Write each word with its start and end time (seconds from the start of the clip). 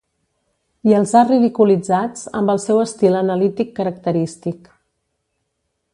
I 0.91 0.95
els 0.99 1.11
ha 1.17 1.21
ridiculitzats 1.27 2.25
amb 2.41 2.53
el 2.55 2.61
seu 2.65 2.81
estil 2.87 3.19
analític 3.21 3.77
característic. 3.81 4.75